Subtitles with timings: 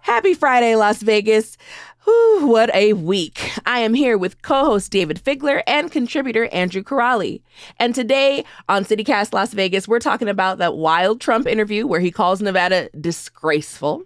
[0.00, 1.56] Happy Friday, Las Vegas.
[2.04, 3.52] Whew, what a week.
[3.64, 7.42] I am here with co host Dayvid Figler and contributor Andrew Kiraly.
[7.78, 12.10] And today on CityCast Las Vegas, we're talking about that wild Trump interview where he
[12.10, 14.02] calls Nevada disgraceful,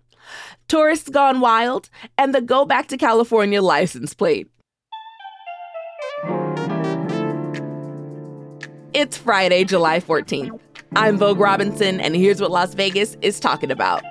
[0.69, 1.89] tourists gone wild,
[2.19, 4.49] and the go back to California license plate.
[8.93, 10.61] It's Friday, July 14th.
[10.95, 14.03] I'm Vogue Robinson, and here's what Las Vegas is talking about.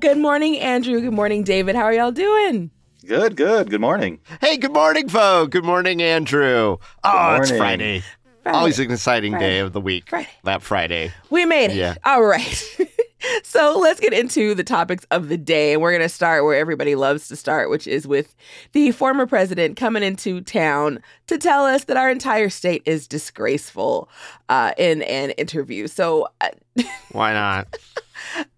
[0.00, 1.00] Good morning, Andrew.
[1.00, 1.74] Good morning, Dayvid.
[1.74, 2.70] How are y'all doing?
[3.06, 3.70] Good, good.
[3.70, 4.20] Good morning.
[4.40, 5.50] Hey, good morning, Vogue.
[5.50, 6.78] Good morning, Andrew.
[7.04, 7.56] Oh, it's morning.
[7.56, 8.02] Friday.
[8.44, 8.58] Friday.
[8.58, 9.46] Always an exciting Friday.
[9.46, 10.10] day of the week.
[10.10, 10.28] Friday.
[10.44, 11.12] That Friday.
[11.30, 11.76] We made it.
[11.76, 11.94] Yeah.
[12.04, 12.78] All right.
[13.42, 15.72] so let's get into the topics of the day.
[15.72, 18.36] And we're going to start where everybody loves to start, which is with
[18.72, 24.10] the former president coming into town to tell us that our entire state is disgraceful
[24.50, 25.86] uh, in an interview.
[25.86, 26.50] So, uh,
[27.12, 27.78] Why not?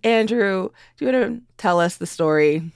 [0.03, 2.73] Andrew, do you want to tell us the story?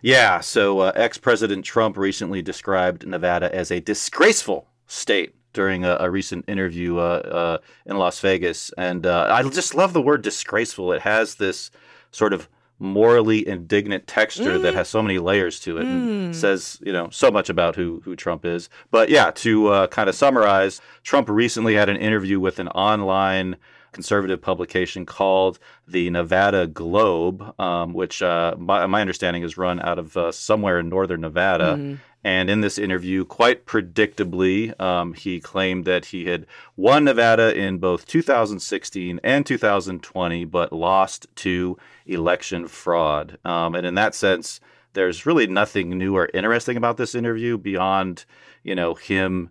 [0.00, 5.96] Yeah, so uh, ex President Trump recently described Nevada as a disgraceful state during a,
[6.00, 8.72] a recent interview uh, uh, in Las Vegas.
[8.76, 10.92] And uh, I just love the word disgraceful.
[10.92, 11.70] It has this
[12.10, 16.92] sort of morally indignant texture that has so many layers to it and says, you
[16.92, 18.68] know, so much about who, who Trump is.
[18.92, 23.56] But yeah, to uh, kind of summarize, Trump recently had an interview with an online
[23.92, 29.98] conservative publication called the Nevada Globe, um, which uh, my, my understanding is run out
[29.98, 31.98] of uh, somewhere in northern Nevada.
[32.24, 36.46] And in this interview, quite predictably, um, he claimed that he had
[36.76, 43.38] won Nevada in both 2016 and 2020, but lost to election fraud.
[43.44, 44.60] Um, and in that sense,
[44.94, 48.24] there's really nothing new or interesting about this interview beyond,
[48.64, 49.50] you know, him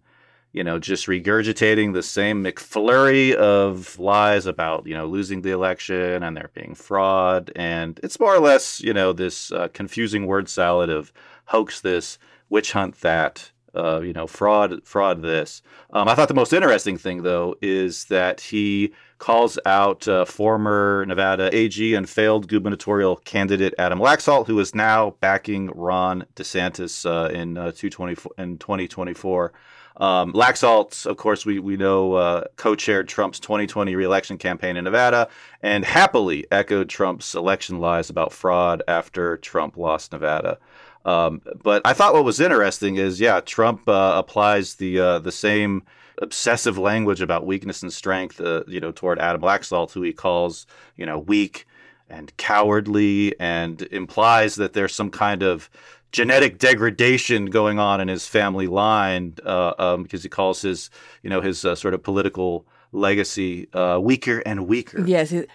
[0.58, 6.24] you know, just regurgitating the same McFlurry of lies about, you know, losing the election
[6.24, 7.52] and there being fraud.
[7.56, 11.14] And it's more or less, you know, this uh, confusing word salad of
[11.46, 12.18] hoax this,
[12.50, 15.62] witch hunt that, uh, you know, fraud, fraud this.
[15.92, 21.06] Um, I thought the most interesting thing, though, is that he calls out uh, former
[21.08, 27.32] Nevada AG and failed gubernatorial candidate Adam Laxalt, who is now backing Ron DeSantis uh,
[27.32, 29.54] in, uh, 224 in 2024.
[29.98, 34.84] Um, Laxalt, of course, we, we know uh, co chaired Trump's 2020 reelection campaign in
[34.84, 35.28] Nevada
[35.62, 40.60] and happily echoed Trump's election lies about fraud after Trump lost Nevada.
[41.04, 45.32] Um, but I thought what was interesting is, yeah, Trump uh, applies the uh, the
[45.32, 45.84] same
[46.22, 50.66] obsessive language about weakness and strength, uh, you know, toward Adam Laxalt, who he calls,
[50.96, 51.66] you know, weak
[52.10, 55.70] and cowardly, and implies that there's some kind of
[56.12, 60.90] genetic degradation going on in his family line uh, um, because he calls his,
[61.24, 65.06] you know, his uh, sort of political legacy uh, weaker and weaker.
[65.06, 65.46] Yes, he-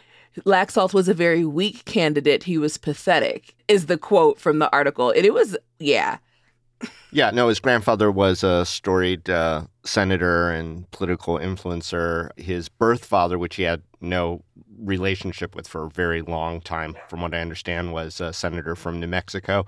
[0.47, 2.45] Laxalt was a very weak candidate.
[2.45, 5.11] He was pathetic, is the quote from the article.
[5.11, 6.19] And it was, yeah.
[7.11, 12.31] Yeah, no, his grandfather was a storied uh, senator and political influencer.
[12.39, 14.43] His birth father, which he had no
[14.79, 18.99] relationship with for a very long time, from what I understand, was a senator from
[18.99, 19.67] New Mexico.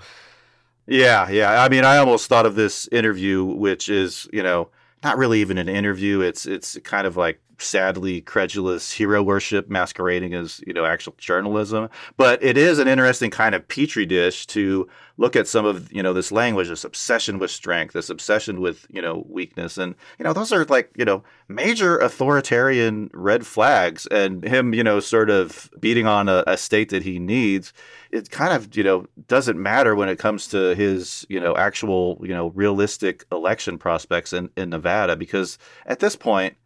[0.86, 1.62] Yeah, yeah.
[1.62, 4.68] I mean, I almost thought of this interview, which is, you know,
[5.02, 6.20] not really even an interview.
[6.20, 11.88] It's it's kind of like sadly credulous hero worship masquerading as you know actual journalism.
[12.16, 16.02] But it is an interesting kind of petri dish to look at some of you
[16.02, 20.24] know this language, this obsession with strength, this obsession with you know weakness, and you
[20.24, 24.06] know those are like you know major authoritarian red flags.
[24.06, 27.72] And him you know sort of beating on a, a state that he needs.
[28.10, 32.20] It kind of you know doesn't matter when it comes to his you know actual
[32.22, 36.56] you know realistic election prospects in, in Nevada because at this point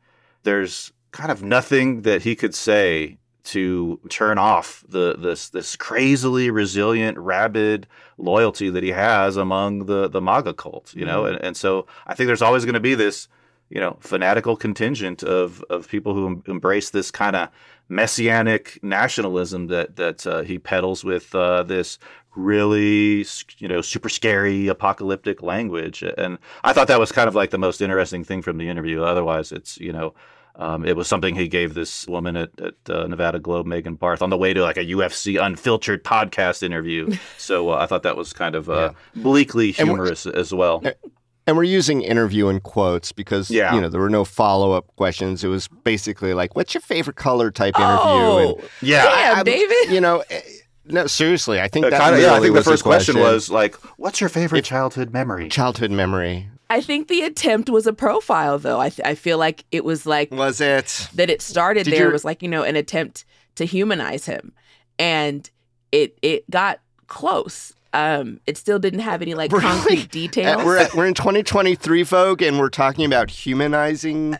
[0.42, 6.50] there's kind of nothing that he could say to turn off the this this crazily
[6.50, 7.86] resilient, rabid
[8.18, 12.14] loyalty that he has among the the MAGA cult, you know, and, and so I
[12.14, 13.28] think there's always going to be this
[13.70, 17.48] you know fanatical contingent of of people who em- embrace this kind of
[17.88, 21.98] messianic nationalism that that uh, he peddles with uh, this
[22.38, 23.26] really
[23.58, 27.58] you know super scary apocalyptic language and i thought that was kind of like the
[27.58, 30.14] most interesting thing from the interview otherwise it's you know
[30.56, 34.22] um, it was something he gave this woman at, at uh, Nevada Globe, Megan Barth,
[34.22, 37.14] on the way to like a UFC unfiltered podcast interview.
[37.38, 40.82] So uh, I thought that was kind of uh, bleakly humorous as well.
[41.46, 43.72] And we're using interview in quotes because Yeah.
[43.72, 45.44] you know there were no follow up questions.
[45.44, 47.96] It was basically like, "What's your favorite color?" type interview.
[48.02, 49.92] Oh, and, Yeah, damn, I'm- Dayvid.
[49.92, 50.40] You know, eh,
[50.90, 53.50] no, seriously, I think Uh, that kinda, yeah, I think the first question, question was
[53.50, 56.48] like, "What's your favorite childhood memory?" childhood memory.
[56.70, 58.78] I think the attempt was a profile, though.
[58.78, 61.08] I, th- I feel like it was like Was it?
[61.14, 63.24] that it started Did there your- was like you know an attempt
[63.54, 64.52] to humanize him
[64.98, 65.48] and
[65.92, 69.64] it it got close um it still didn't have any like Really?
[69.64, 74.36] concrete details Uh, we're at, we're in 2023, Vogue, and we're talking about humanizing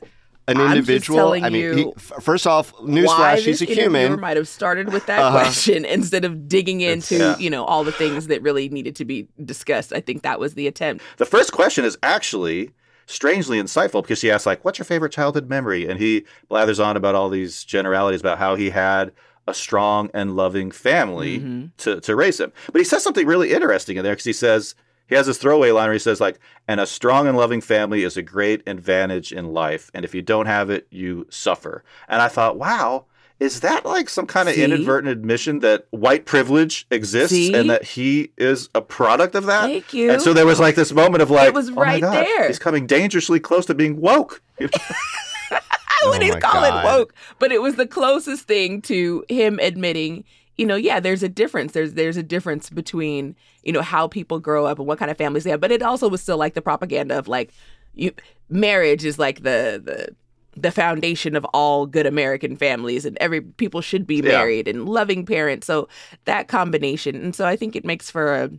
[0.48, 1.18] an I'm just individual.
[1.18, 4.18] telling I mean, you he, first off, newsflash, he's a human.
[4.18, 5.38] might have started with that Uh-huh.
[5.38, 7.36] question instead of digging into yeah.
[7.38, 10.54] you know all the things that really needed to be discussed i think that was
[10.54, 12.70] the attempt The first question is actually
[13.06, 16.96] strangely insightful because she asks like, "What's your favorite childhood memory?" and he blathers on
[16.96, 19.12] about all these generalities about how he had
[19.46, 21.70] a strong and loving family Mhm.
[21.78, 22.52] to to raise him.
[22.72, 24.74] But he says something really interesting in there because he says
[25.08, 26.38] he has this throwaway line where he says like,
[26.68, 30.22] "And a strong and loving family is a great advantage in life, and if you
[30.22, 33.04] don't have it, you suffer." And I thought, wow.
[33.40, 34.64] Is that like some kind of See?
[34.64, 37.54] inadvertent admission that white privilege exists See?
[37.54, 39.66] and that he is a product of that?
[39.66, 41.82] thank you And so there was like this moment of like, it was oh my
[41.82, 42.48] right God, there.
[42.48, 44.42] He's coming dangerously close to being woke.
[45.50, 45.60] I
[46.06, 46.84] wouldn't Oh call God.
[46.84, 50.24] it woke, but it was the closest thing to him admitting,
[50.58, 51.72] you know, yeah, there's a difference.
[51.72, 55.16] There's there's a difference between, you know, how people grow up and what kind of
[55.16, 55.60] families they have.
[55.60, 57.52] But it also was still like the propaganda of like
[57.94, 58.12] you
[58.50, 60.14] marriage is like the the
[60.60, 64.22] the foundation of all good American families and every people should be Yeah.
[64.22, 65.66] married and loving parents.
[65.66, 65.88] So
[66.24, 67.14] that combination.
[67.14, 68.50] And so I think it makes for a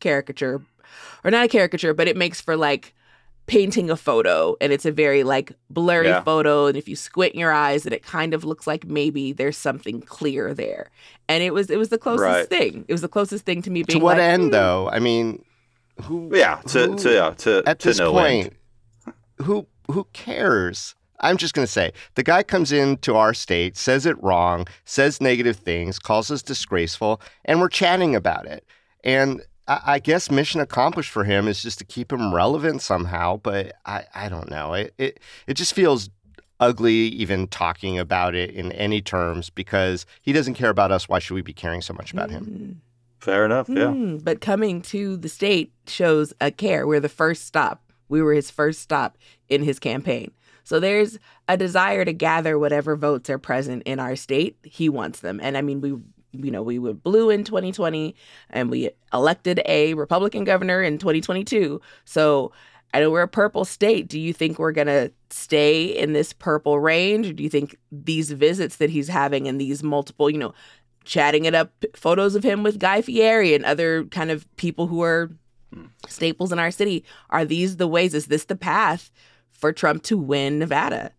[0.00, 0.62] caricature
[1.22, 2.94] or not a caricature, but it makes for like
[3.46, 6.22] painting a photo and it's a very like blurry Yeah.
[6.22, 9.56] photo and if you squint your eyes and it kind of looks like maybe there's
[9.56, 10.90] something clear there
[11.28, 12.48] and it was it was the closest Right.
[12.48, 14.88] thing it was the closest thing to me to what like, end, "Hmm, though?
[14.90, 15.44] I mean,
[16.02, 16.30] who?
[16.32, 18.54] yeah, to who- to yeah, to at to this no point,
[19.06, 19.14] end.
[19.46, 20.94] who who cares?
[21.20, 25.20] I'm just going to say the guy comes into our state, says it wrong, says
[25.20, 28.64] negative things, calls us disgraceful, and we're chatting about it.
[29.04, 33.36] And I, I guess mission accomplished for him is just to keep him relevant somehow.
[33.38, 34.74] But I, I don't know.
[34.74, 36.10] It, it it just feels
[36.60, 41.08] ugly even talking about it in any terms because he doesn't care about us.
[41.08, 42.44] Why should we be caring so much about him?
[42.44, 42.72] "Hmm,
[43.18, 43.68] Fair enough.
[43.68, 43.92] Yeah.
[43.92, 48.32] hmm." but coming to the state shows a care we're the first stop we were
[48.34, 49.16] his first stop
[49.48, 50.30] in his campaign
[50.64, 51.18] so there's
[51.48, 55.56] a desire to gather whatever votes are present in our state he wants them and
[55.56, 55.94] i mean we
[56.32, 58.14] you know we were blue in 2020
[58.50, 62.52] and we elected a republican governor in 2022 so
[62.94, 64.08] i know we're a purple state.
[64.08, 67.28] Do you think we're going to stay in this purple range?
[67.28, 70.54] Or do you think these visits that he's having and these multiple you know
[71.04, 75.02] chatting it up photos of him with guy fieri and other kind of people who
[75.02, 75.30] are
[75.72, 75.86] hmm.
[76.06, 78.14] staples in our city are these the ways?
[78.14, 79.10] Is this the path
[79.52, 81.12] for trump to win nevada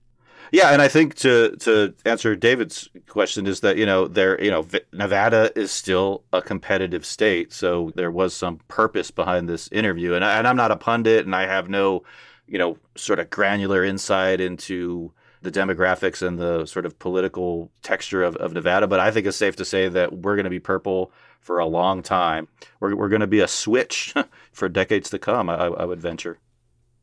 [0.54, 4.52] Yeah, and I think to to answer Dayvid's question is that you know there you
[4.52, 10.14] know Nevada is still a competitive state, so there was some purpose behind this interview,
[10.14, 12.04] and, I, and I'm not a pundit, and I have no
[12.48, 18.22] you know sort of granular insight into the demographics and the sort of political texture
[18.22, 20.60] of, of Nevada, but I think it's safe to say that we're going to be
[20.60, 22.48] purple for a long time.
[22.80, 24.14] We're, we're going to be a switch
[24.52, 25.50] for decades to come.
[25.50, 26.38] I, I would venture.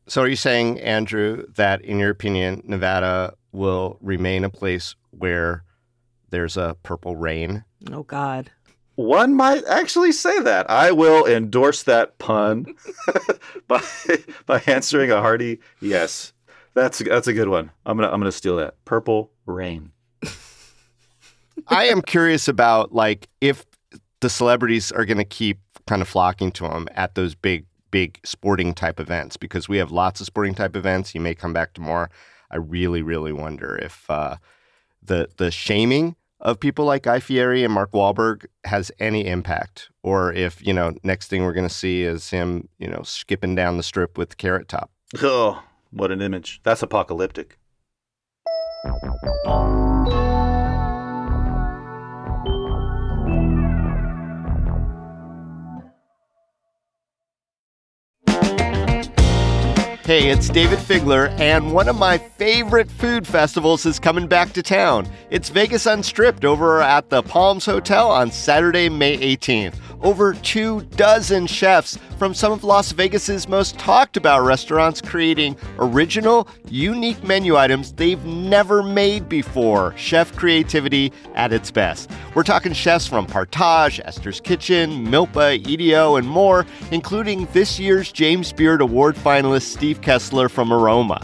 [0.07, 5.63] So, are you saying, Andrew, that in your opinion, Nevada will remain a place where
[6.29, 7.63] there's a purple rain?
[7.91, 8.51] oh god
[8.95, 10.69] One might actually say that.
[10.69, 12.65] I will endorse that pun
[13.67, 13.81] by
[14.45, 16.33] by answering a hearty yes.
[16.73, 17.71] That's that's a good one.
[17.85, 18.75] I'm gonna I'm gonna steal that.
[18.85, 19.91] Purple rain.
[21.67, 23.65] I am curious about like if
[24.21, 28.19] the celebrities are going to keep kind of flocking to him at those big, big
[28.23, 31.13] sporting type events because we have lots of sporting type events.
[31.13, 32.09] You may come back to more.
[32.49, 34.37] I really, really wonder if uh,
[35.01, 40.33] the the shaming of people like Guy Fieri and Mark Wahlberg has any impact, or
[40.33, 43.77] if you know next thing we're going to see is him, you know, skipping down
[43.77, 44.91] the strip with Carrot Top.
[45.21, 46.61] Oh, what an image.
[46.63, 47.57] That's apocalyptic.
[60.11, 64.61] Hey, it's Dayvid Figler, and one of my favorite food festivals is coming back to
[64.61, 65.07] town.
[65.29, 69.75] It's Vegas Unstripped over at the Palms Hotel on Saturday, May 18th.
[70.01, 76.47] Over two dozen chefs from some of Las Vegas's most talked about restaurants creating original,
[76.67, 79.93] unique menu items they've never made before.
[79.97, 82.09] Chef creativity at its best.
[82.33, 88.51] We're talking chefs from Partage, Esther's Kitchen, Milpa, EDO, and more, including this year's James
[88.53, 91.23] Beard Award finalist Steve Kessler from Aroma.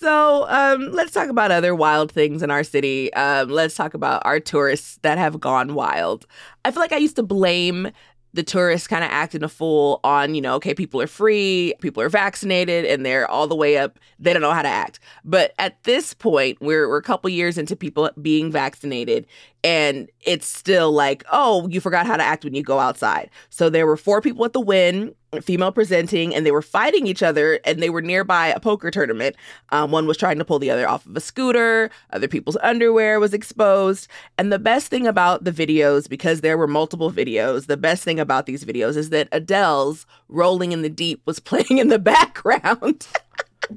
[0.00, 3.12] So um, let's talk about other wild things in our city.
[3.14, 6.24] Um, let's talk about our tourists that have gone wild.
[6.64, 7.90] I feel like I used to blame
[8.32, 12.00] the tourists kind of acting a fool on, you know, okay, people are free, people
[12.00, 13.98] are vaccinated, and they're all the way up.
[14.20, 15.00] They don't know how to act.
[15.24, 19.26] But at this point, we're, we're a couple years into people being vaccinated,
[19.64, 23.30] and it's still like, oh, you forgot how to act when you go outside.
[23.48, 27.22] So there were four people at the Wynn female presenting and they were fighting each
[27.22, 29.36] other and they were nearby a poker tournament.
[29.70, 31.90] Um, one was trying to pull the other off of a scooter.
[32.12, 34.08] Other people's underwear was exposed.
[34.38, 38.18] And the best thing about the videos because there were multiple videos the best thing
[38.18, 43.06] about these videos is that adele's rolling in the deep was playing in the background.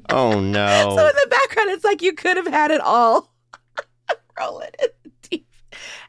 [0.09, 0.95] Oh no.
[0.95, 3.29] So in the background it's like you could have had it all.
[4.39, 5.47] Rolling in the deep.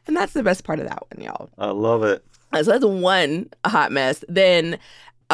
[0.07, 1.49] And that's the best part of that one y'all.
[1.57, 2.23] I love it.
[2.53, 4.23] so that's one hot mess.
[4.29, 4.79] Then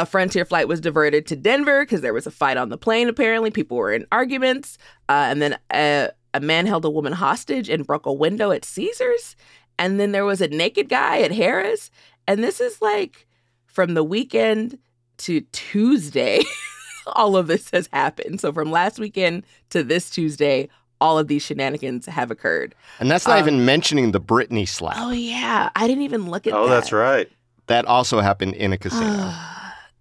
[0.02, 3.10] a Frontier flight was diverted to Denver because there was a fight on the plane,
[3.10, 3.52] apparently.
[3.52, 4.78] People were in arguments.
[5.10, 8.64] Uh, and then a, a man held a woman hostage and broke a window at
[8.66, 9.36] Caesars.
[9.78, 11.92] And then there was a naked guy at Harrah's.
[12.28, 13.28] And this is like
[13.66, 14.78] from the weekend
[15.20, 16.42] to Tuesday,
[17.08, 18.40] all of this has happened.
[18.40, 20.70] So from last weekend to this Tuesday,
[21.02, 22.74] all of these shenanigans have occurred.
[23.00, 24.96] And that's not Um, even mentioning the Britney slap.
[24.98, 25.70] Oh, yeah.
[25.76, 26.74] I didn't even look at Oh, that.
[26.76, 27.30] that's right.
[27.68, 29.34] That also happened in a casino.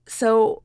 [0.08, 0.62] so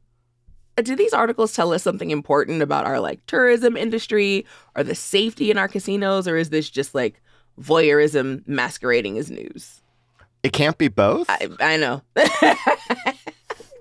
[0.78, 4.46] uh, do these articles tell us something important about our like tourism industry
[4.76, 7.22] or the safety in our casinos or is this just like
[7.62, 9.82] voyeurism masquerading as news
[10.42, 11.28] it can't be both.
[11.30, 12.02] i, I know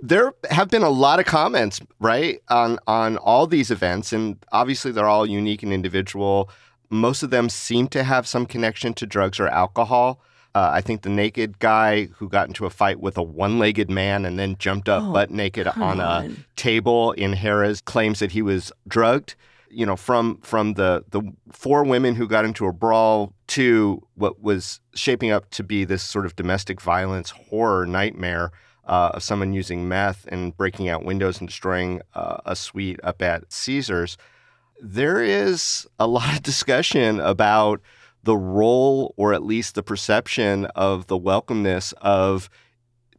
[0.02, 4.90] there have been a lot of comments, right, on on all these events, and obviously
[4.90, 6.50] they're all unique and individual.
[6.90, 10.20] Most of them seem to have some connection to drugs or alcohol.
[10.54, 14.26] Uh, I think the naked guy who got into a fight with a one-legged man
[14.26, 16.44] and then jumped up Oh, butt naked on a on.
[16.56, 19.34] table in Harrah's claims that he was drugged.
[19.70, 24.42] You know, from from the the four women who got into a brawl to what
[24.42, 28.50] was shaping up to be this sort of domestic violence horror nightmare
[28.86, 33.22] uh, of someone using meth and breaking out windows and destroying uh, a suite up
[33.22, 34.18] at Caesars.
[34.82, 37.80] There is a lot of discussion about
[38.22, 42.48] the role, or at least the perception, of the welcomeness of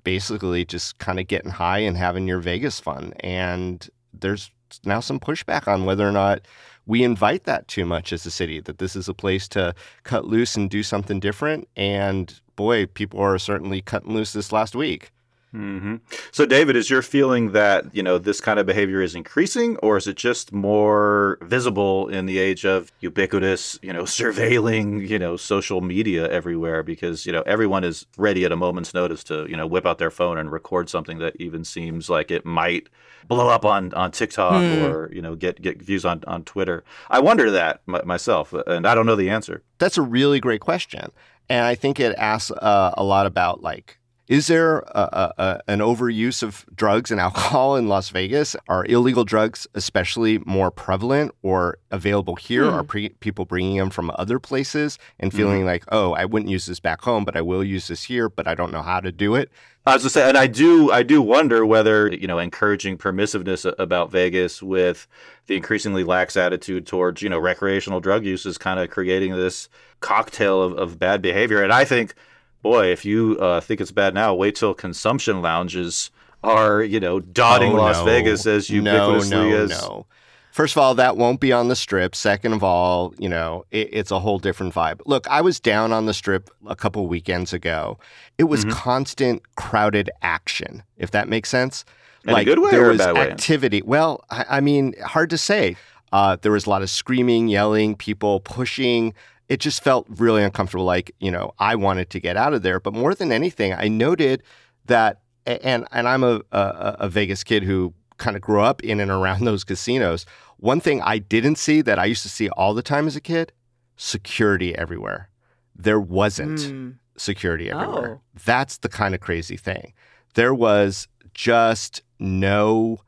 [0.03, 3.13] basically just kind of getting high and having your Vegas fun.
[3.19, 4.51] And there's
[4.85, 6.41] now some pushback on whether or not
[6.85, 10.25] we invite that too much as a city, that this is a place to cut
[10.25, 11.67] loose and do something different.
[11.75, 15.11] And boy, people are certainly cutting loose this last week.
[15.53, 15.97] Hmm
[16.31, 19.97] So, Dayvid, is your feeling that you know this kind of behavior is increasing, or
[19.97, 25.35] is it just more visible in the age of ubiquitous, you know, surveilling, you know,
[25.37, 26.81] social media everywhere?
[26.81, 29.99] Because you know everyone is ready at a moment's notice to you know whip out
[29.99, 32.89] their phone and record something that even seems like it might
[33.27, 34.83] blow up on on TikTok Hmm.
[34.83, 36.83] or you know get get views on on Twitter.
[37.11, 39.61] I wonder that my, myself, and I don't know the answer.
[39.77, 41.11] That's a really great question.
[41.47, 43.99] And I think it asks uh, a lot about like,
[44.33, 48.55] Is there a, a, an overuse of drugs and alcohol in Las Vegas?
[48.67, 52.63] Are illegal drugs especially more prevalent or available here?
[52.63, 52.73] Hmm.
[52.73, 56.65] Are pre- people bringing them from other places and feeling like, oh, I wouldn't use
[56.65, 59.11] this back home, but I will use this here, but I don't know how to
[59.11, 59.51] do it?
[59.85, 63.71] I was just saying, and I do, I do wonder whether you know encouraging permissiveness
[63.77, 65.07] about Vegas with
[65.45, 69.69] the increasingly lax attitude towards you know recreational drug use is kind of creating this
[69.99, 71.61] cocktail of, of bad behavior.
[71.61, 72.15] And I think,
[72.63, 76.09] boy, if you uh, think it's bad now, wait till consumption lounges
[76.43, 78.05] are you know dotting Oh, Las no.
[78.05, 80.05] Vegas as ubiquitously no, no, as no.
[80.51, 82.13] First of all, that won't be on the strip.
[82.15, 85.01] Second of all, you know, it, it's a whole different vibe.
[85.07, 87.97] Look, I was down on the strip a couple weekends ago.
[88.37, 88.71] It was Mhm.
[88.71, 91.85] constant crowded action, if that makes sense.
[92.25, 93.31] In a good way there or a was bad way?
[93.31, 93.81] activity.
[93.81, 95.75] Well, I, I mean, hard to say.
[96.11, 99.15] Uh, there was a lot of screaming, yelling, people pushing.
[99.53, 100.85] It just felt really uncomfortable.
[100.95, 102.79] Like you know, I wanted to get out of there.
[102.79, 104.41] But more than anything, I noted
[104.85, 108.99] that, and and I'm a a, a Vegas kid who kind of grew up in
[108.99, 110.25] and around those casinos.
[110.57, 113.21] One thing I didn't see that I used to see all the time as a
[113.21, 113.51] kid:
[113.97, 115.29] security everywhere.
[115.75, 116.95] There wasn't Mm.
[117.17, 118.19] security everywhere.
[118.19, 118.39] Oh.
[118.45, 119.93] That's the kind of crazy thing.
[120.33, 122.99] There was just no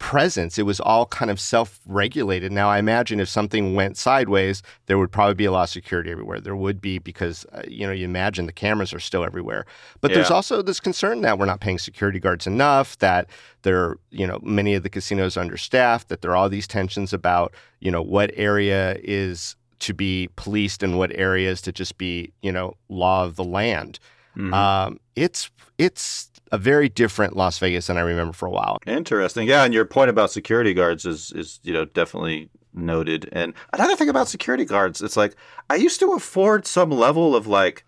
[0.00, 0.58] presence.
[0.58, 2.50] It was all kind of self regulated.
[2.50, 6.10] Now, I imagine if something went sideways, there would probably be a lot of security
[6.10, 6.40] everywhere.
[6.40, 9.66] There would be because, uh, you know, you imagine the cameras are still everywhere.
[10.00, 13.28] But there's also this concern that we're not paying security guards enough, that
[13.62, 17.54] there, you know, many of the casinos understaffed, that there are all these tensions about,
[17.78, 22.50] you know, what area is to be policed and what areas to just be, you
[22.50, 23.98] know, law of the land.
[24.36, 24.52] Mhm.
[24.54, 28.78] Um, it's it's a very different Las Vegas than I remember for a while.
[28.86, 29.48] Interesting.
[29.48, 33.28] Yeah, and your point about security guards is is you know definitely noted.
[33.32, 35.36] And another thing about security guards, it's like
[35.68, 37.84] I used to afford some level of like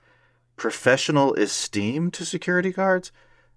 [0.56, 3.11] professional esteem to security guards.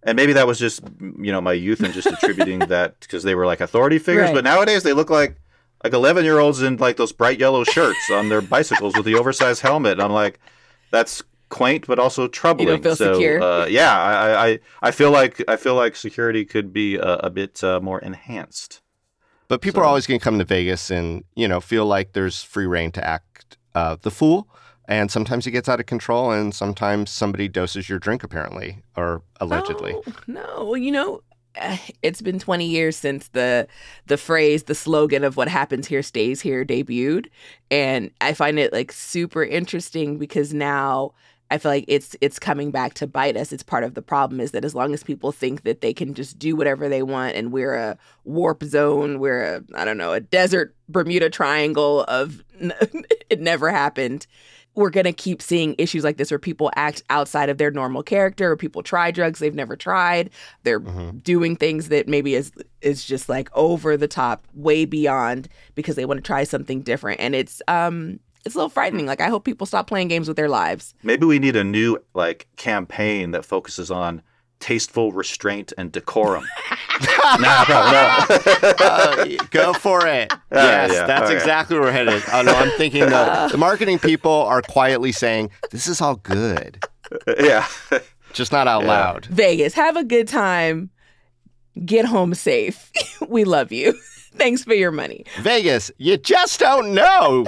[0.03, 3.35] And maybe that was just you know my youth and just attributing that because they
[3.35, 4.27] were like authority figures.
[4.27, 4.35] Right.
[4.35, 5.37] But nowadays they look like
[5.83, 9.15] like eleven year olds in like those bright yellow shirts on their bicycles with the
[9.15, 9.93] oversized helmet.
[9.93, 10.39] And I'm like,
[10.91, 12.81] that's quaint but also troubling.
[12.81, 13.41] feel so secure?
[13.41, 17.29] Uh, yeah, I, I I feel like I feel like security could be a, a
[17.29, 18.81] bit uh, more enhanced.
[19.47, 22.43] But people are always going to come to Vegas and you know feel like there's
[22.43, 24.47] free reign to act uh, the fool,
[24.87, 29.21] and sometimes it gets out of control, and sometimes somebody doses your drink apparently or
[29.39, 29.93] allegedly.
[29.95, 31.21] Oh, no, you know,
[31.55, 33.67] eh, it's been 20 years since the
[34.07, 37.27] the phrase, the slogan of what happens here stays here debuted,
[37.69, 41.13] and I find it like super interesting because now
[41.51, 43.51] I feel like it's it's coming back to bite us.
[43.51, 46.13] It's part of the problem is that as long as people think that they can
[46.13, 50.13] just do whatever they want and we're a warp zone, we're a I don't know,
[50.13, 52.43] a desert Bermuda triangle of
[53.29, 54.27] it never happened
[54.77, 58.03] we're going to keep seeing issues like this where people act outside of their normal
[58.03, 60.29] character or people try drugs they've never tried
[60.63, 61.23] they're Mhm.
[61.23, 66.03] doing things that maybe is is just like over the top way beyond because they
[66.03, 69.43] want to try something different and it's um it's a little frightening like i hope
[69.43, 73.43] people stop playing games with their lives Maybe we need a new like campaign that
[73.45, 74.21] focuses on
[74.59, 76.45] tasteful restraint and decorum.
[77.39, 78.25] nah, probably not.
[78.81, 80.31] Uh, go for it.
[80.51, 81.35] yes, yeah, that's okay.
[81.35, 82.23] exactly where we're headed.
[82.31, 86.81] Oh no, I'm thinking the, the marketing people are quietly saying this is all good,
[87.37, 87.67] yeah.
[88.33, 88.87] just not out Yeah.
[88.87, 89.25] loud.
[89.25, 90.89] vegas have a good time
[91.85, 92.91] get home safe
[93.27, 93.91] we love you
[94.37, 97.45] thanks for your money Vegas, you just don't know.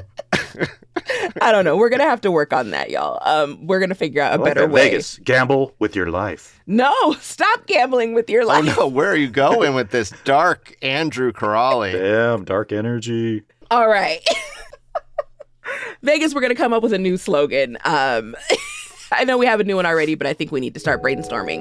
[1.42, 4.22] I don't know we're gonna have to work on that y'all um we're gonna figure
[4.22, 4.72] out a I like better that.
[4.72, 6.60] way Vegas, gamble with your life.
[6.68, 8.64] no stop gambling with your life.
[8.64, 11.94] Oh life no, where are you going with this dark Andrew Kiraly?
[11.94, 13.44] Damn, dark energy.
[13.72, 14.26] All right.
[16.04, 17.78] Vegas, we're going to come up with a new slogan.
[17.84, 18.36] Um,
[19.12, 21.02] I know we have a new one already, but I think we need to start
[21.02, 21.60] brainstorming.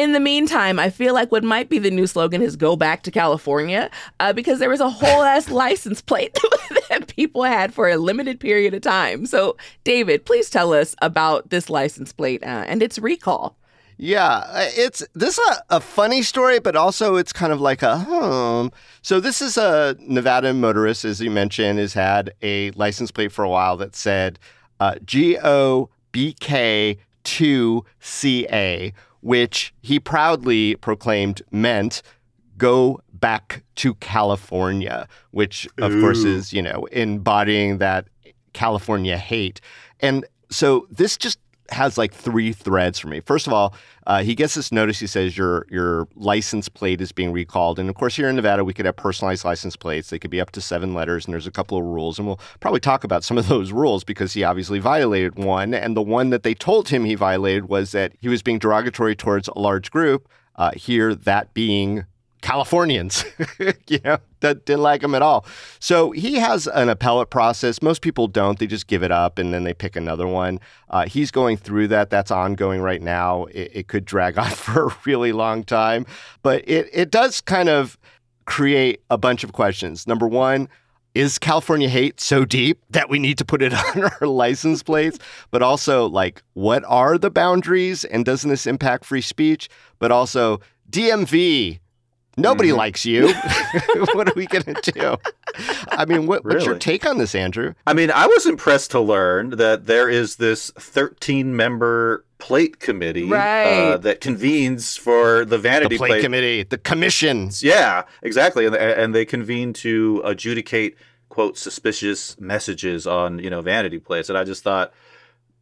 [0.00, 3.02] In the meantime, I feel like what might be the new slogan is "Go back
[3.02, 6.38] to California," uh, because there was a whole ass license plate
[6.88, 9.26] that people had for a limited period of time.
[9.26, 13.58] So, Dayvid, please tell us about this license plate uh, and its recall.
[13.98, 17.82] Yeah, uh, it's this is a, a funny story, but also it's kind of like
[17.82, 18.68] a hmm.
[19.02, 23.44] So this is a Nevada motorist, as you mentioned, has had a license plate for
[23.44, 24.38] a while that said
[24.80, 32.02] uh, G O B K two C A, which he proudly proclaimed meant
[32.56, 38.08] go back to California, which of course is you know embodying that
[38.52, 39.60] California hate,
[40.00, 41.38] and so this just
[41.70, 43.20] has like three threads for me.
[43.20, 43.74] First of all,
[44.06, 44.98] uh, he gets this notice.
[44.98, 48.64] He says your your license plate is being recalled, and of course, here in Nevada,
[48.64, 50.10] we could have personalized license plates.
[50.10, 52.40] They could be up to seven letters, and there's a couple of rules, and we'll
[52.60, 55.74] probably talk about some of those rules because he obviously violated one.
[55.74, 59.14] And the one that they told him he violated was that he was being derogatory
[59.14, 60.28] towards a large group.
[60.56, 62.04] Uh, here, that being
[62.40, 63.24] Californians,
[63.88, 65.44] you know, that didn't like him at all.
[65.78, 67.82] So he has an appellate process.
[67.82, 68.58] Most people don't.
[68.58, 70.60] They just give it up and then they pick another one.
[70.88, 72.10] Uh, he's going through that.
[72.10, 73.44] That's ongoing right now.
[73.46, 76.06] It, it, could drag on for a really long time,
[76.42, 77.98] but it, it does kind of
[78.46, 80.06] create a bunch of questions.
[80.06, 80.68] Number one,
[81.14, 85.18] is California hate so deep that we need to put it on our license plates?
[85.50, 89.68] But also, like, what are the boundaries and doesn't this impact free speech?
[89.98, 91.80] But also, DMV
[92.36, 92.76] Nobody mm.
[92.76, 93.34] likes you.
[94.14, 95.16] what are we going to do?
[95.90, 96.56] I mean, what, really?
[96.56, 97.74] what's your take on this, Andrew?
[97.86, 103.30] I mean, I was impressed to learn that there is this 13 member plate committee
[103.30, 103.64] uh, right.
[103.64, 107.50] uh, that convenes for the vanity the plate, plate, committee, the commission.
[107.60, 110.96] Yeah, exactly, and, and they convene to adjudicate
[111.28, 114.92] quote suspicious messages on you know vanity plates, and I just thought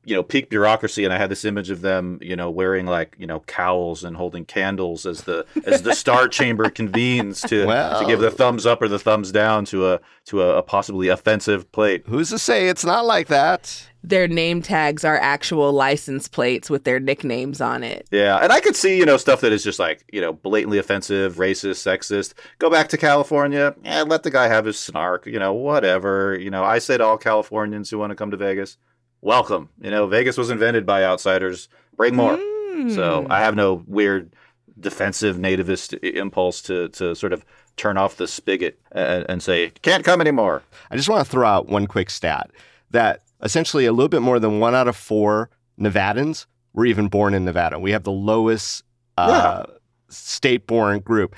[0.09, 3.15] you know peak bureaucracy and i had this image of them you know wearing like
[3.19, 8.01] you know cowls and holding candles as the as the star chamber convenes to well,
[8.01, 11.09] to give the thumbs up or the thumbs down to a to a, a, possibly
[11.09, 12.05] offensive plate.
[12.07, 13.89] Who's to say it's not like that?
[14.05, 18.07] Their name tags are actual license plates with their nicknames on it.
[18.11, 20.79] Yeah and i could see you know stuff that is just like you know blatantly
[20.79, 22.35] offensive racist sexist.
[22.59, 23.75] Go back to california.
[23.85, 26.39] And let the guy have his snark you know whatever.
[26.39, 28.79] You know i say to all californians who want to come to vegas
[29.21, 29.69] welcome.
[29.81, 31.69] You know, Vegas was invented by outsiders.
[31.97, 32.37] Bring more.
[32.37, 32.95] Mm.
[32.95, 34.35] So I have no weird
[34.79, 37.45] defensive nativist impulse to to sort of
[37.77, 40.63] turn off the spigot and, and say can't come anymore.
[40.91, 42.51] I just want to throw out one quick stat
[42.91, 45.51] that essentially a little bit more than one out of four
[45.81, 47.79] Nevadans were even born in Nevada.
[47.79, 48.85] We have the lowest
[49.17, 49.75] uh, yeah.
[50.09, 51.35] state-born group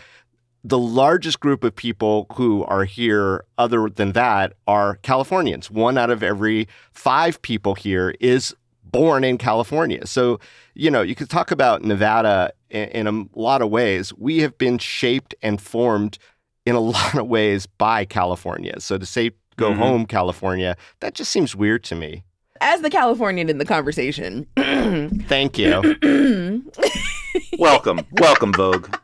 [0.63, 5.71] the largest group of people who are here, other than that, are Californians.
[5.71, 10.07] One out of every five people here is born in California.
[10.07, 10.41] So,
[10.75, 14.13] you know, you could talk about Nevada in, in, a lot of ways.
[14.15, 16.19] We have been shaped and formed
[16.67, 18.81] in a lot of ways by California.
[18.81, 19.81] So to say, go mm-hmm.
[19.81, 22.25] home, California, that just seems weird to me.
[22.61, 24.47] As the Californian in the conversation.
[24.57, 25.97] Thank you.
[27.59, 28.01] welcome.
[28.13, 28.95] Welcome, Vogue.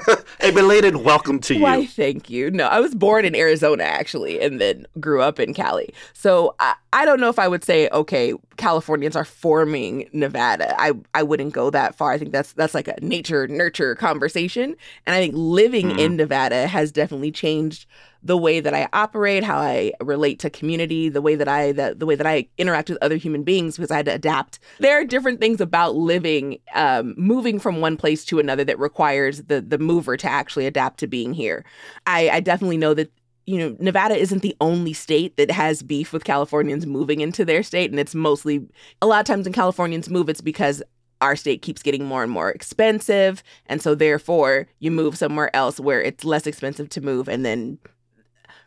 [0.40, 1.62] a belated welcome to you.
[1.62, 2.50] Why, thank you.
[2.50, 5.92] No, I was born in Arizona actually, and then grew up in Cali.
[6.12, 10.74] So I, I don't know if I would say, okay, Californians are forming Nevada.
[10.80, 12.12] I, I wouldn't go that far.
[12.12, 14.76] I think that's that's like a nature nurture conversation.
[15.06, 15.98] And I think living mm-hmm.
[15.98, 17.86] in Nevada has definitely changed
[18.22, 21.94] the way that I operate, how I relate to community, the way that I the,
[21.96, 24.60] the way that I interact with other human beings because I had to adapt.
[24.78, 29.44] There are different things about living, um, moving from one place to another that requires
[29.44, 31.64] the the mover to actually adapt to being here.
[32.06, 33.12] I, I definitely know that
[33.46, 37.62] you know, Nevada isn't the only state that has beef with Californians moving into their
[37.62, 37.90] state.
[37.90, 38.66] And it's mostly,
[39.00, 40.82] a lot of times when Californians move, it's because
[41.20, 43.42] our state keeps getting more and more expensive.
[43.66, 47.28] And so, therefore, you move somewhere else where it's less expensive to move.
[47.28, 47.78] And then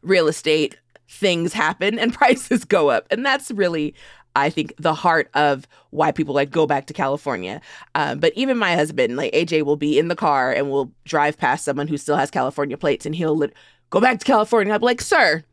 [0.02, 0.78] real estate
[1.10, 3.08] things happen and prices go up.
[3.12, 3.94] And that's really,
[4.36, 7.62] I think, the heart of why people like go back to California.
[7.94, 11.38] Um, but even my husband, like AJ, will be in the car and will drive
[11.38, 13.38] past someone who still has California plates and he'll
[13.96, 14.74] go back to California.
[14.74, 15.44] I'd be like, sir,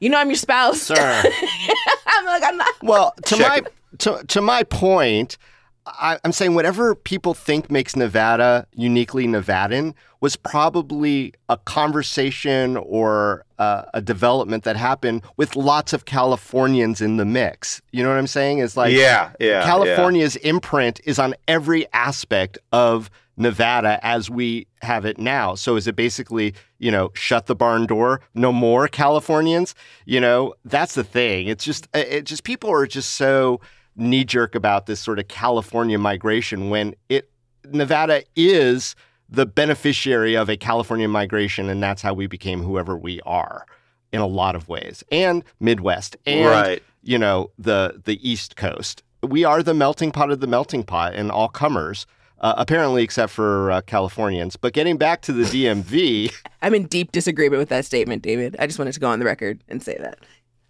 [0.00, 0.82] you know I'm your spouse.
[0.82, 0.94] Sir.
[2.06, 2.74] I'm like, I'm not.
[2.82, 3.64] Well, to Check.
[3.64, 5.38] my to, to my point,
[5.86, 13.46] I, am saying whatever people think makes Nevada uniquely Nevadan was probably a conversation or
[13.58, 17.80] uh, a development that happened with lots of Californians in the mix.
[17.92, 18.58] You know what I'm saying?
[18.58, 19.64] Is like yeah, yeah.
[19.64, 20.50] California's yeah.
[20.50, 25.54] imprint is on every aspect of Nevada as we have it now.
[25.54, 29.74] So is it basically, you know, shut the barn door, no more Californians?
[30.04, 31.48] You know, that's the thing.
[31.48, 33.60] It's just it just people are just so
[33.96, 37.30] knee jerk about this sort of California migration when it
[37.72, 38.94] Nevada is
[39.30, 43.64] the beneficiary of a California migration, and that's how we became whoever we are
[44.12, 46.82] in a lot of ways, and Midwest, and right.
[47.02, 49.02] you know the the East Coast.
[49.22, 52.06] We are the melting pot of the melting pot, and all comers.
[52.40, 54.56] Uh, apparently, except for uh, Californians.
[54.56, 58.56] But getting back to the DMV, I'm in deep disagreement with that statement, Dayvid.
[58.58, 60.18] I just wanted to go on the record and say that.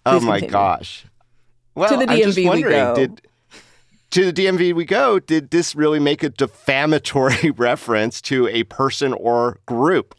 [0.05, 0.53] Oh Please oh my continue.
[0.53, 1.07] gosh!
[1.75, 2.95] Well, to the DMV we go.
[2.95, 3.23] Did,
[4.11, 5.21] to the DMV we go.
[5.21, 10.17] Did this really make a defamatory reference to a person or group?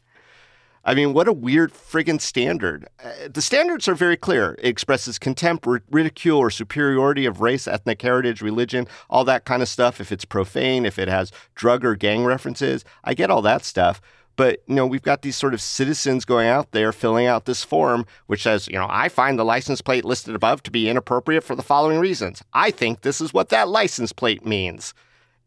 [0.84, 2.88] I mean, what a weird friggin' standard.
[3.04, 4.56] Uh, the standards are very clear.
[4.60, 9.70] It expresses contempt, ridicule, or superiority of race, ethnic heritage, religion, all that kind of
[9.70, 10.02] stuff.
[10.02, 14.02] If it's profane, if it has drug or gang references, I get all that stuff.
[14.36, 17.64] But you know, we've got these sort of citizens going out there filling out this
[17.64, 21.44] form, which says, you know, I find the license plate listed above to be inappropriate
[21.44, 22.42] for the following reasons.
[22.54, 24.96] I think this is what that license plate means.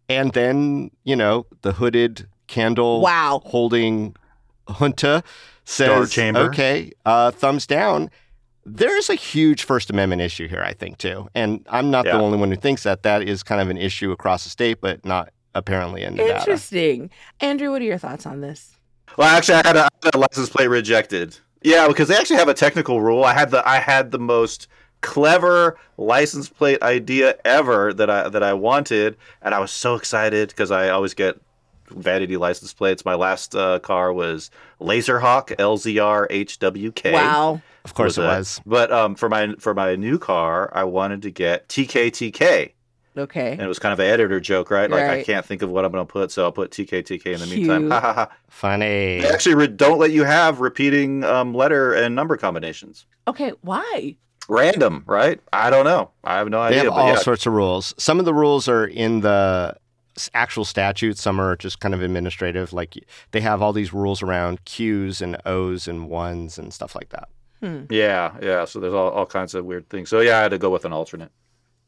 [0.08, 3.40] And then, you know, the hooded candle wow.
[3.46, 4.14] holding
[4.68, 5.22] junta
[5.64, 6.40] says, chamber.
[6.40, 8.10] okay, uh, thumbs down.
[8.66, 11.28] There's a huge First Amendment issue here, I think, too.
[11.34, 12.12] And I'm not Yeah.
[12.16, 13.02] the only one who thinks that.
[13.02, 16.38] That is kind of an issue across the state, but not apparently in Nevada.
[16.38, 17.10] Interesting.
[17.40, 18.70] Andrew, what are your thoughts on this?
[19.18, 21.36] Well, actually, I had, a, I had a license plate rejected.
[21.62, 23.22] Yeah, because they actually have a technical rule.
[23.24, 24.66] I had the I had the most
[25.02, 30.48] clever license plate idea ever that I that I wanted, and I was so excited
[30.48, 31.38] because I always get
[31.90, 33.04] vanity license plates.
[33.04, 37.12] My last uh, car was Laserhawk LZR HWK.
[37.12, 37.60] Wow.
[37.84, 38.60] Of course it a- was.
[38.64, 42.72] But um, for my for my new car, I wanted to get TKTK,
[43.16, 43.52] Okay.
[43.52, 44.90] and it was kind of an editor joke, right?
[44.90, 47.40] Like I can't think of what I'm going to put, so I'll put TKTK in
[47.40, 47.82] the meantime.
[47.82, 47.92] Cute.
[47.92, 48.28] Ha ha ha.
[48.48, 49.20] Funny.
[49.20, 53.06] They actually re- don't let you have repeating um, letter and number combinations.
[53.28, 53.52] Okay.
[53.60, 54.16] Why?
[54.48, 55.40] Random, right?
[55.52, 56.10] I don't know.
[56.22, 56.78] I have no They idea.
[56.84, 57.18] have but all yeah.
[57.18, 57.94] sorts of rules.
[57.98, 59.78] Some of the rules are in the s-
[60.34, 61.20] actual statutes.
[61.22, 62.72] Some are just kind of administrative.
[62.72, 62.94] Like
[63.32, 67.28] they have all these rules around Q's and O's and ones and stuff like that.
[67.60, 67.84] Hmm.
[67.90, 68.64] yeah, yeah.
[68.64, 70.08] So there's all, all kinds of weird things.
[70.10, 71.30] So yeah, I had to go with an alternate.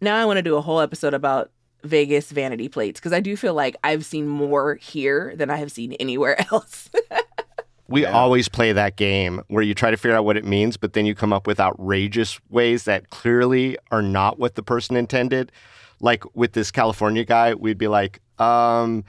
[0.00, 1.50] Now I want to do a whole episode about
[1.84, 5.70] Vegas vanity plates because I do feel like I've seen more here than I have
[5.70, 6.90] seen anywhere else.
[7.88, 8.12] We Yeah.
[8.12, 11.06] always play that game where you try to figure out what it means, but then
[11.06, 15.52] you come up with outrageous ways that clearly are not what the person intended.
[16.00, 19.04] Like with this California guy, we'd be like, um,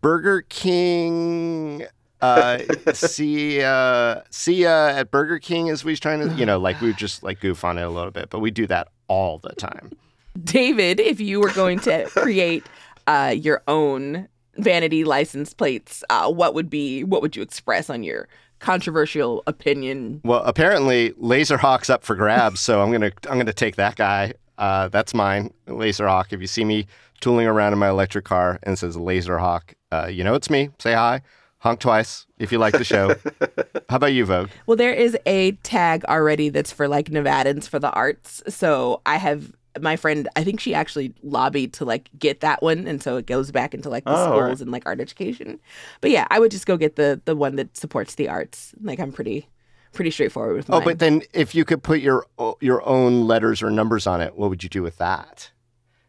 [0.00, 1.84] Burger King.
[2.20, 2.58] Uh,
[2.92, 6.88] see, uh, see ya at Burger King as we trying to, you know, like we
[6.88, 9.54] would just like goof on it a little bit, but we do that all the
[9.54, 9.90] time.
[10.38, 12.64] Dayvid, if you were going to create
[13.06, 18.02] uh, your own vanity license plates, uh, what would be what would you express on
[18.02, 20.20] your controversial opinion?
[20.24, 24.34] Well, apparently Laserhawk's up for grabs, so I'm gonna I'm gonna take that guy.
[24.60, 26.32] Uh, that's mine, Laserhawk.
[26.32, 26.86] If you see me
[27.20, 30.68] tooling around in my electric car and it says Laserhawk, uh, you know it's me.
[30.78, 31.22] Say hi,
[31.58, 33.14] honk twice if you like the show.
[33.88, 34.50] How about you, Vogue?
[34.66, 38.42] Well, there is a tag already that's for like Nevadans for the arts.
[38.48, 42.86] So I have my friend, I think she actually lobbied to like get that one,
[42.86, 44.60] and so it goes back into like the Oh, schools right.
[44.60, 45.58] and like art education.
[46.00, 48.74] But yeah, I would just go get the the one that supports the arts.
[48.82, 49.48] Like I'm pretty
[49.92, 52.26] pretty straightforward with Oh, but then if you could put your
[52.60, 55.50] your own letters or numbers on it, what would you do with that?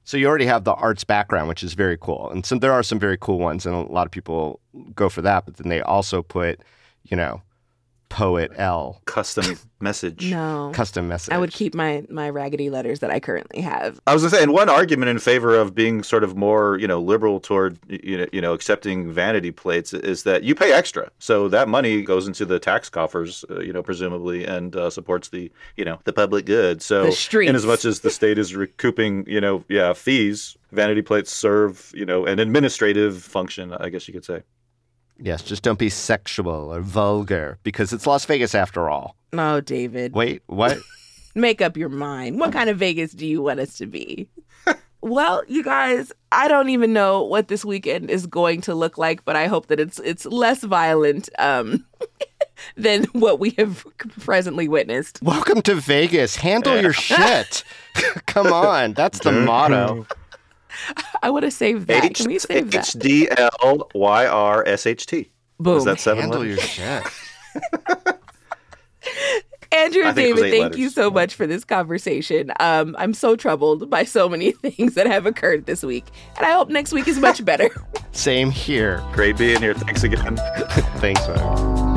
[0.03, 2.83] So you already have the arts background, which is very cool, and so there are
[2.83, 4.59] some very cool ones, and a lot of people
[4.95, 5.45] go for that.
[5.45, 6.61] But then they also put,
[7.03, 7.41] you know,
[8.11, 10.29] poet L Custom message.
[10.29, 11.33] no, custom message.
[11.33, 13.99] I would keep my my raggedy letters that I currently have.
[14.05, 16.87] I was gonna say, and one argument in favor of being sort of more, you
[16.87, 21.09] know, liberal toward, you know, you know, accepting vanity plates is that you pay extra,
[21.19, 25.29] so that money goes into the tax coffers, uh, you know, presumably, and uh, supports
[25.29, 26.81] the, you know, the public good.
[26.81, 27.49] So, The streets.
[27.49, 31.91] in as much as the state is recouping, you know, yeah, fees, vanity plates serve,
[31.95, 34.43] you know, an administrative function, I guess you could say.
[35.23, 39.15] Yes, just don't be sexual or vulgar because it's Las Vegas after all.
[39.31, 40.79] No, Dayvid, Wait, what?
[41.35, 42.39] make up your mind.
[42.39, 44.27] What kind of Vegas do you want us to be?
[45.01, 49.23] well, you guys, I don't even know what this weekend is going to look like,
[49.23, 51.85] but I hope that it's it's less violent um,
[52.75, 53.85] than what we have
[54.21, 55.21] presently witnessed.
[55.21, 56.35] Welcome to Vegas.
[56.35, 57.63] Handle your shit.
[58.25, 60.07] Come on, that's the motto.
[61.23, 62.03] I want to save that.
[62.03, 62.87] H Can we save that?
[62.87, 65.31] H D L Y R S H T.
[65.59, 65.75] Boom.
[65.75, 66.77] Was that seven Handle letters?
[66.77, 67.03] your shit.
[69.73, 72.51] Andrew and think it was Dayvid, eight thank you so much for this conversation.
[72.59, 76.51] Um, I'm so troubled by so many things that have occurred this week, and I
[76.51, 77.69] hope next week is much better.
[78.11, 79.01] Same here.
[79.13, 79.73] Great being here.
[79.73, 80.35] Thanks again.
[80.97, 81.91] Thanks, man.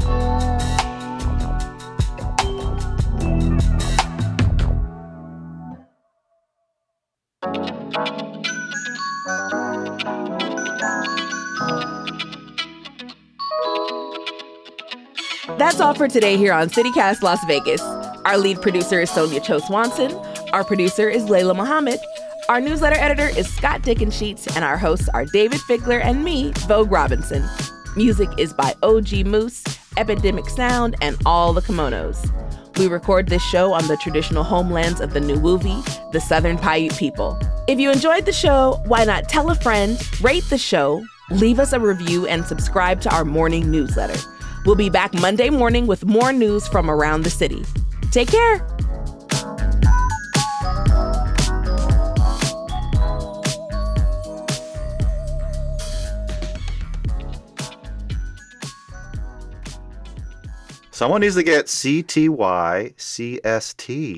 [15.47, 17.83] That's all for today here on CityCast Las Vegas.
[18.25, 20.11] Our lead producer is Sonia Cho Swanson.
[20.55, 22.01] Our producer is Layla Muhammad.
[22.49, 26.91] Our newsletter editor is Scott Dickensheets, and our hosts are Dayvid Figler and me, Vogue
[26.91, 27.45] Robinson.
[27.95, 29.63] Music is by OG Moose,
[29.99, 32.27] Epidemic Sound, and all the kimonos.
[32.79, 37.39] We record this show on the traditional homelands of the Nuwuvi, the Southern Paiute people.
[37.69, 41.75] If you enjoyed the show, why not tell a friend, rate the show, leave us
[41.75, 44.19] a review, and subscribe to our morning newsletter.
[44.65, 47.65] We'll be back Monday morning with more news from around the city.
[48.11, 48.67] Take care.
[60.91, 62.31] Someone needs to get CTYCST.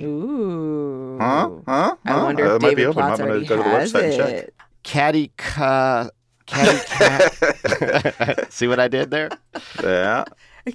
[0.03, 1.17] Ooh.
[1.19, 1.51] Huh?
[1.67, 1.97] Huh?
[2.05, 2.23] I Huh?
[2.25, 3.03] wonder Uh, if it might be Dayvid open.
[3.05, 4.29] I'm gonna go to the has website and check.
[4.35, 4.55] it.
[4.83, 6.11] Caddy ca
[6.47, 8.53] caddy cat.
[8.53, 9.31] See what I did there?
[9.83, 10.25] Yeah.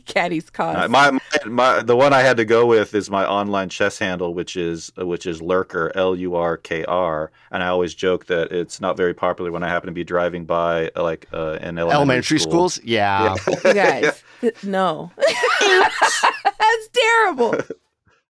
[0.06, 0.80] Caddy's cost.
[0.80, 4.00] Uh, my, my my the one I had to go with is my online chess
[4.00, 8.28] handle, which is which is Lurker L U R K R, and I always joke
[8.28, 11.58] that it's not very popular when I happen to be driving by uh, like uh,
[11.62, 12.70] in elementary, Elementary school.
[12.70, 12.80] schools?
[12.86, 13.36] Yeah.
[13.48, 14.24] you guys,
[14.64, 15.12] no.
[15.18, 17.56] That's terrible.